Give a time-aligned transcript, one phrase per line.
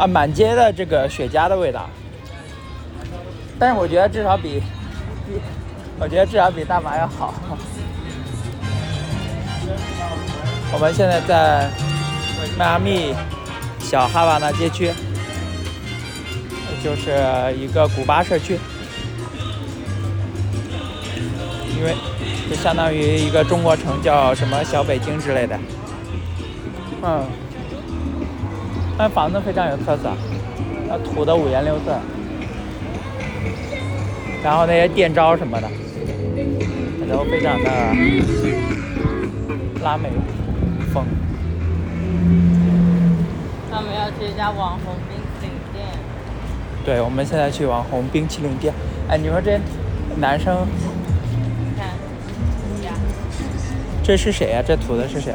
[0.00, 1.86] 啊，满街的这个雪茄的味道。
[3.58, 4.62] 但是我觉得至少比
[5.26, 5.38] 比，
[5.98, 7.34] 我觉得至少比大麻要好。
[10.72, 11.68] 我们现在在
[12.56, 13.14] 迈阿密
[13.78, 14.90] 小哈瓦那街区，
[16.82, 17.12] 就是
[17.58, 18.58] 一个古巴社区，
[21.76, 21.94] 因为
[22.48, 25.58] 就相当于一个中国城，叫什么小北京之类的。
[27.02, 27.26] 嗯，
[29.02, 30.12] 那房子非常有特色，
[30.86, 31.98] 那涂的五颜六色。
[34.44, 35.66] 然后那些电招什么的，
[37.10, 37.70] 都非常的
[39.82, 40.10] 拉美
[40.92, 41.06] 风。
[43.70, 45.86] 他们要去一家网红冰淇淋店。
[46.84, 48.74] 对，我们现在去网红冰淇淋店。
[49.08, 49.58] 哎，你说这
[50.18, 50.54] 男生，
[51.74, 51.86] 看，
[52.84, 52.92] 呀，
[54.02, 54.62] 这是谁呀？
[54.62, 55.32] 这涂的是谁？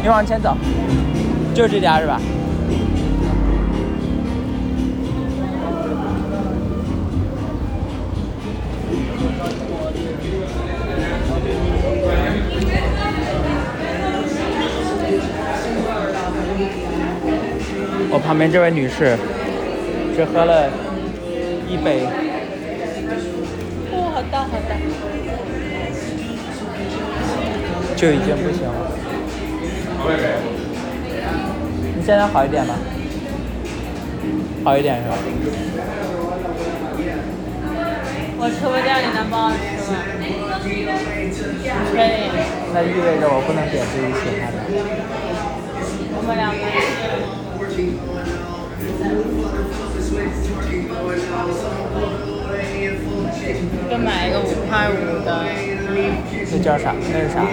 [0.00, 0.56] 你往前走，
[1.54, 2.20] 就这家是吧？
[18.10, 19.16] 我旁边这位女士
[20.16, 20.70] 只喝了
[21.68, 22.06] 一杯。
[23.92, 24.74] 哦，好大好大。
[27.94, 28.72] 就已经不行了。
[31.96, 32.74] 你现在好一点吗？
[34.64, 35.14] 好一点是吧？
[38.40, 39.98] 我吃不掉，你能帮我吃吗？
[41.92, 42.06] 可以。
[42.72, 44.56] 那意味着我不能点自己喜欢的。
[46.16, 46.58] 我们两个。
[53.90, 55.28] 就买一个五块五的。
[56.50, 56.94] 那叫啥？
[57.12, 57.46] 那是啥呀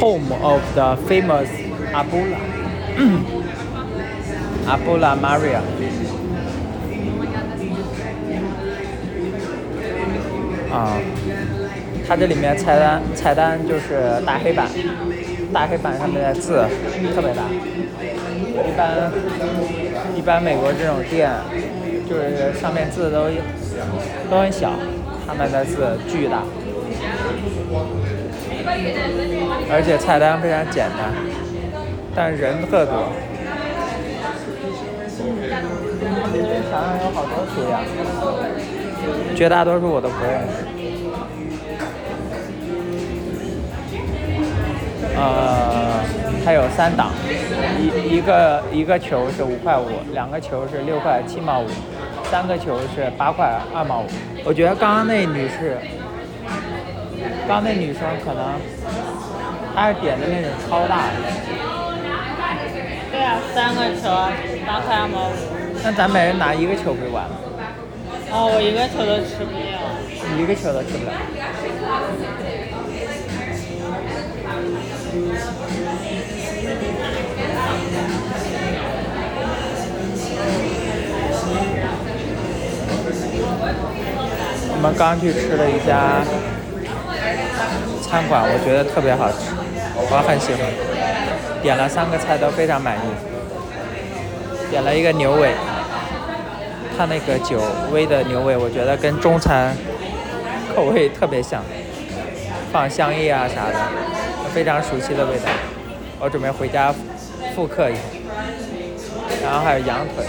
[0.00, 1.48] ？Home of the famous
[1.92, 2.38] Abula.
[4.66, 5.60] Abula Maria.
[10.72, 10.98] 啊，
[12.06, 14.68] 它这里面菜单菜单就是大黑板，
[15.52, 16.64] 大黑板上面的字
[17.14, 17.42] 特别大。
[18.66, 19.12] 一般
[20.16, 21.30] 一般美国这种店，
[22.08, 23.28] 就是上面字都
[24.30, 24.72] 都很小，
[25.26, 26.42] 他们的字巨大，
[29.70, 31.12] 而且菜单非常简单，
[32.14, 33.12] 但人特多。
[36.32, 37.80] 这边墙上有好多书呀，
[39.34, 40.75] 绝大多数我都不认识。
[45.18, 46.04] 呃，
[46.44, 47.10] 它有三档，
[47.80, 51.66] 一一个一个球是五块五，两个球是六块七毛五，
[52.30, 54.06] 三个球是八块二毛五。
[54.44, 55.78] 我觉得刚刚那女士，
[57.48, 58.44] 刚刚那女生可能
[59.74, 61.14] 她是点的那种超大的。
[63.10, 64.10] 对啊，三个球
[64.66, 65.32] 八块二毛五。
[65.82, 67.30] 那咱每人拿一个球不就完了？
[68.32, 69.80] 哦，我一个球都吃不了。
[70.36, 71.12] 你一个球都吃不了。
[84.68, 86.22] 我们刚去吃了一家
[88.02, 89.38] 餐馆，我觉得特别好吃，
[89.96, 90.60] 我很喜欢。
[91.62, 93.00] 点了三个菜都非常满意，
[94.70, 95.50] 点了一个牛尾，
[96.96, 97.60] 它那个酒
[97.92, 99.74] 煨的牛尾，我觉得跟中餐
[100.74, 101.64] 口味特别像，
[102.70, 103.74] 放香叶啊啥的，
[104.56, 105.50] 非常熟悉的味道。
[106.18, 106.90] 我准备回家
[107.54, 108.00] 复刻一下。
[109.42, 110.24] 然后还有羊腿，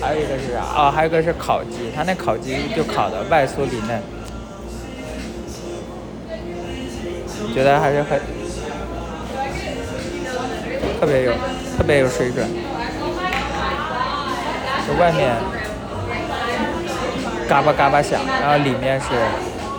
[0.00, 0.60] 还有一个是啥？
[0.76, 4.00] 哦，还有一个是烤鸡，它那烤鸡就烤的外酥里嫩，
[7.52, 8.20] 觉得还是很
[11.00, 11.32] 特别有
[11.76, 12.46] 特别有水准。
[14.86, 15.34] 就外面
[17.48, 19.06] 嘎巴嘎巴响，然后里面是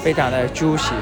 [0.00, 0.92] 非常的 juicy。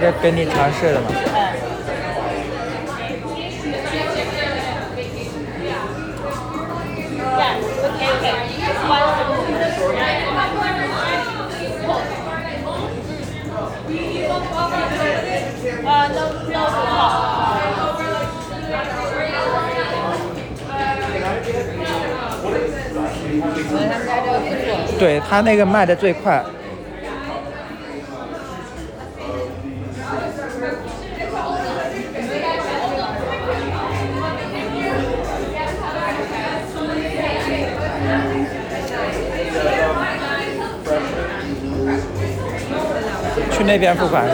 [0.00, 1.08] 这给你尝试了吧？
[24.98, 26.44] 对，他那个卖的最快。
[43.50, 44.24] 去那边付款。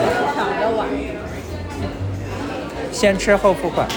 [2.91, 3.87] 先吃后付款。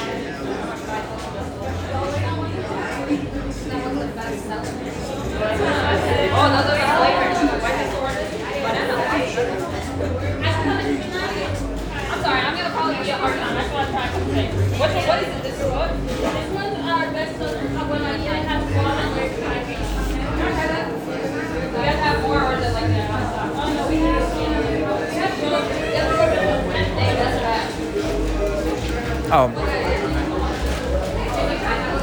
[29.30, 29.50] 哦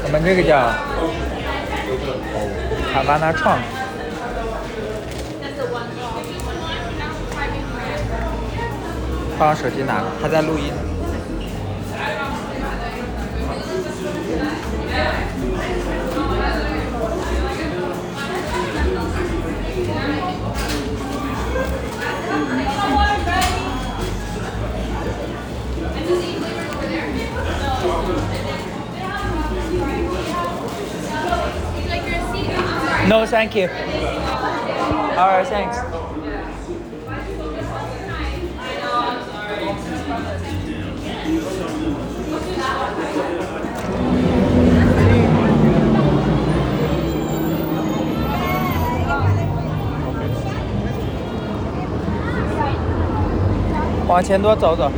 [0.04, 0.70] 我们这个叫
[2.94, 3.58] 卡巴纳创
[9.38, 10.85] 把我手机拿了他在录音。
[33.09, 33.69] No, thank you.
[35.17, 35.79] All right, thanks.
[54.11, 54.91] 往前多走走。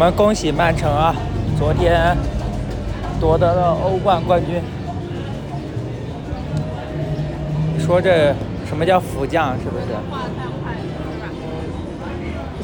[0.00, 1.14] 我们恭喜曼城啊，
[1.58, 2.16] 昨天
[3.20, 4.62] 夺得了欧冠冠军。
[7.78, 8.34] 说这
[8.66, 9.84] 什么叫福将是不是？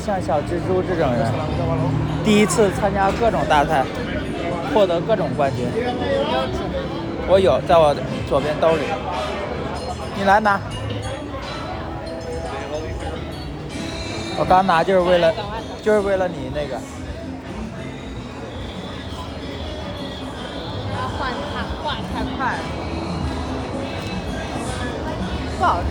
[0.00, 1.30] 像小蜘蛛这种人，
[2.24, 3.84] 第一次参加各种大赛，
[4.72, 5.66] 获得各种冠军。
[7.28, 7.94] 我有，在我
[8.26, 8.84] 左边兜里。
[10.16, 10.58] 你来拿。
[14.38, 15.30] 我刚拿就是为了，
[15.82, 16.80] 就是为了你那个。
[21.18, 22.58] 换太画太快了，
[25.58, 25.90] 不好吃，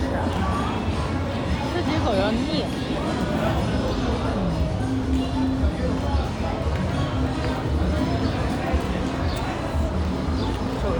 [1.72, 2.64] 吃几口要腻。
[10.80, 10.98] 是不是？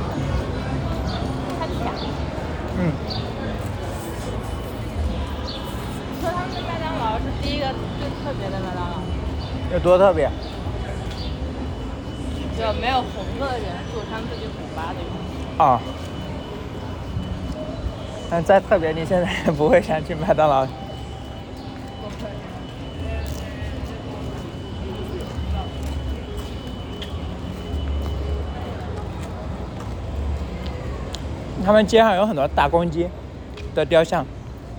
[1.58, 1.88] 太甜了。
[2.78, 2.80] 嗯，
[6.20, 7.64] 说他们的麦当劳是第一个
[8.00, 8.92] 最特别的麦当劳，
[9.72, 10.28] 有多特别？
[12.66, 14.98] 就没有红色的元素，他们自己补发的。
[15.64, 15.80] 啊、
[18.28, 20.66] 但再特别，你现在也不会想去麦当劳。
[20.66, 20.72] 不
[22.08, 22.28] 会。
[31.64, 33.08] 他们街上有很多大公鸡
[33.76, 34.26] 的雕像。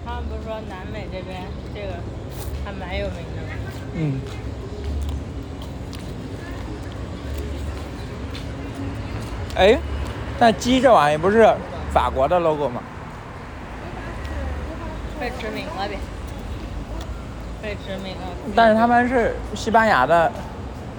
[0.05, 1.41] 他们不是说南美这边
[1.73, 1.93] 这个
[2.65, 3.47] 还蛮有名的吗？
[3.93, 4.19] 嗯。
[9.57, 9.77] 哎，
[10.37, 11.51] 但鸡这玩意不是
[11.91, 12.79] 法国的 logo 吗？
[15.19, 15.97] 被殖民了呗，
[17.59, 18.21] 被殖民了。
[18.55, 20.31] 但是他们是西班牙的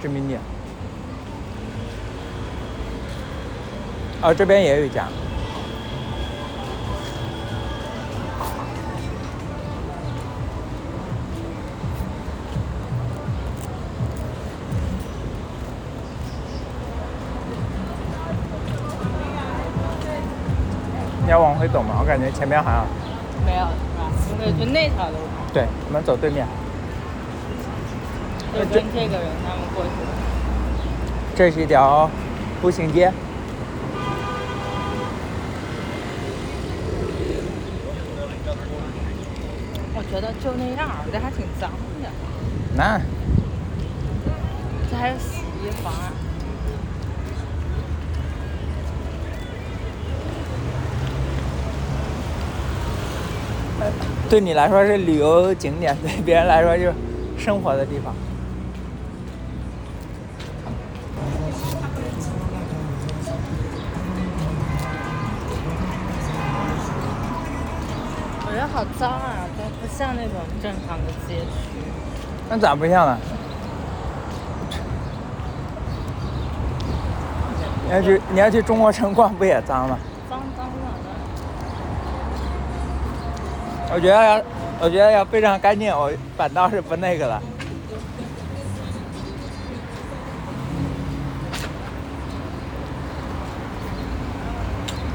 [0.01, 0.37] 殖民地。
[4.21, 5.05] 哦，这边也有一家。
[21.29, 21.97] 你要往回走吗？
[21.99, 22.87] 我感觉前面好像
[23.45, 24.09] 没有是吧？
[24.31, 25.17] 应该去那条路，
[25.53, 26.43] 对，我们走对面。
[28.51, 29.89] 就跟这个人他们过去。
[31.35, 32.09] 这是一条
[32.63, 33.13] 步行街。
[39.93, 41.69] 我觉得就那样，这还挺脏
[42.01, 42.09] 的。
[42.75, 42.99] 那
[44.89, 46.09] 这还有洗衣房啊。
[54.29, 56.93] 对你来说是旅游景点，对别人来说就是
[57.35, 58.13] 生活的地方。
[68.45, 71.79] 我觉得好脏啊，这不像那种正常的街区。
[72.47, 73.17] 那咋不像呢？
[77.85, 79.97] 你要去你要去中国城逛，不也脏吗？
[80.29, 80.71] 脏脏的。
[83.91, 84.41] 我觉得要，
[84.79, 87.41] 我觉得要非常干净，我反倒是不那个了。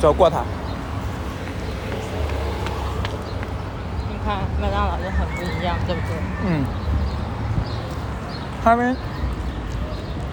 [0.00, 0.40] 走过它，
[4.10, 6.16] 你看麦当劳就很不一样，对不对？
[6.46, 6.64] 嗯，
[8.62, 8.94] 他们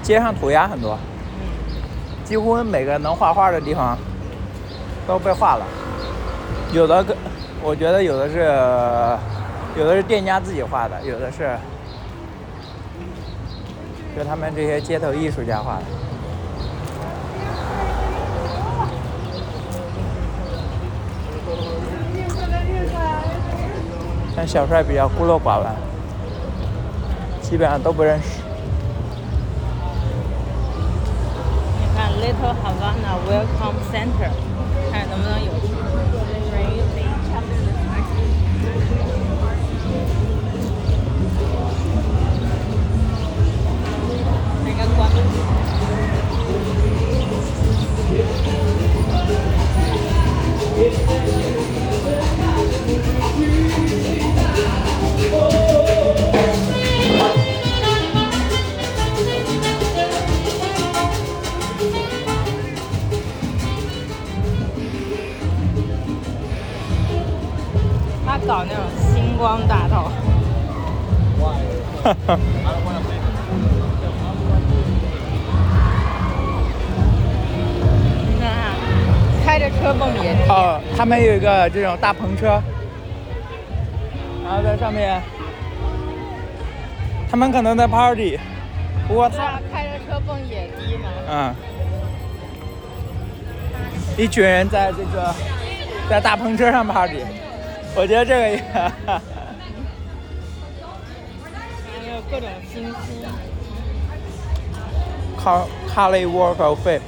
[0.02, 0.98] 街上涂鸦很多，
[2.26, 3.98] 几乎每个能画画的地方
[5.08, 5.66] 都被画了，
[6.74, 7.16] 有的个，
[7.64, 8.40] 我觉得有的是，
[9.80, 11.56] 有的是店家自己画的，有的是，
[14.18, 15.84] 就他们这些街头艺术家画的。
[24.36, 25.68] 但小帅比较孤陋寡闻，
[27.42, 28.42] 基本上都不认识。
[31.80, 34.32] 你看 Little Havana Welcome Center，
[34.92, 35.52] 看能不能有
[68.26, 68.84] 他搞那种
[69.14, 70.12] 星光大道，
[79.62, 80.50] 着车蹦野迪。
[80.50, 82.62] 哦，他们有一个这种大篷车，
[84.44, 85.22] 然后在上面，
[87.30, 88.40] 他们可能在 party，
[89.08, 91.08] 不过他开着车蹦野迪呢。
[91.30, 91.56] 嗯，
[94.18, 95.34] 一群人在这个
[96.10, 97.24] 在大篷车上 party，
[97.96, 98.58] 我觉得这个也，
[99.06, 99.22] 还
[102.10, 102.94] 有各种星星。
[105.38, 107.02] 靠 Cali Walk of Fame。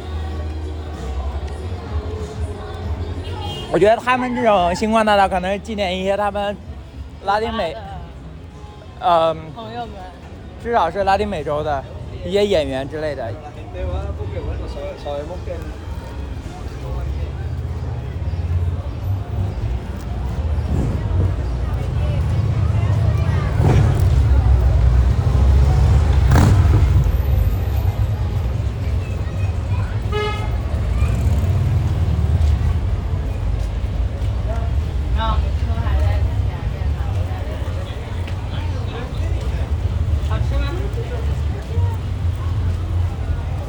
[3.74, 6.56] 我觉得他们这种星光大道可能是纪念一些他们
[7.26, 7.76] 拉丁美，
[9.00, 9.96] 嗯、朋友们，
[10.64, 11.84] 至少是拉丁美洲的
[12.24, 13.24] 一些演员之类的。
[13.32, 15.72] gente va porque bueno, sabe- sabemos que el-
[35.16, 36.26] 然后我们车还在前
[36.72, 37.00] 面呢，
[40.30, 40.66] 好吃吗？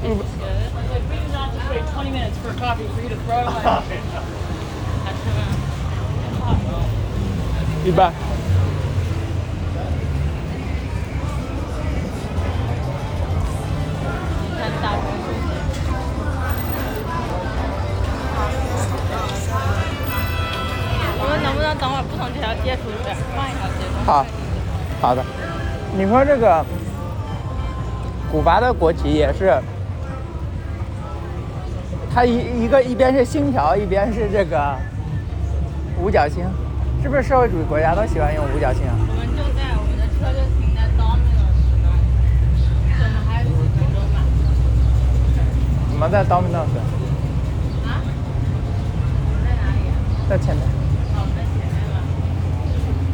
[0.04, 3.46] Like, we do not just wait 20 minutes for coffee for you to throw it
[3.46, 3.62] away.
[3.64, 5.40] 好吃吗？
[7.84, 8.10] 一般。
[21.16, 23.84] 我们能不能等会儿不从这条街出去，换一条街？
[24.06, 24.24] 好，
[25.00, 25.22] 好的。
[25.96, 26.64] 你说这个
[28.32, 29.60] 古巴的国旗也是，
[32.14, 34.74] 它一一个一边是星条，一边是这个
[36.00, 36.44] 五角星，
[37.04, 38.96] 是不是社会主义国家都喜欢用五角星啊？
[38.96, 41.52] 我们就在我们的车就停在 Domino's
[41.84, 42.00] 那儿，
[42.88, 44.24] 我们还有几分钟吧。
[45.90, 46.72] 怎么在 Domino's？
[47.84, 48.00] 啊？
[48.00, 49.92] 我们在哪里啊？
[50.30, 50.64] 在前面。
[51.12, 52.00] 哦，在前面吗？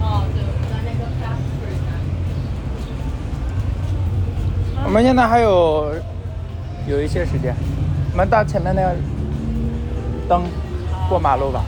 [0.06, 1.90] 哦，对，我们在那个 Fast Food 那
[4.78, 4.87] 里。
[4.87, 5.92] 我们现在还有
[6.87, 7.56] 有一些时间，
[8.12, 8.94] 我们到前面那个
[10.28, 10.44] 灯
[11.09, 11.64] 过马路吧。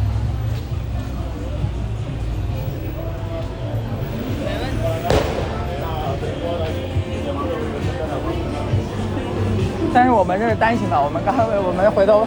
[9.95, 12.27] 但是我们这是单行道，我们刚才我们回头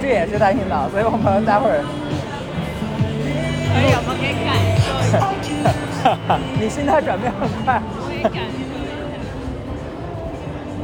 [0.00, 1.84] 这也是单行道，所以我们待会儿
[3.68, 5.20] 可以，我们可以感受一下。
[6.58, 8.38] 你心态转变很快，我也感觉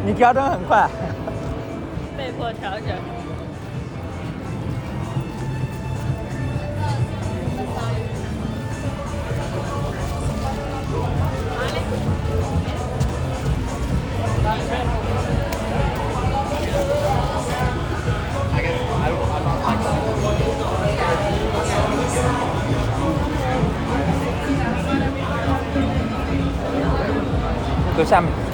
[0.07, 0.89] 你调整很快。
[2.17, 3.18] 被迫调整。
[28.09, 28.48] 走下面。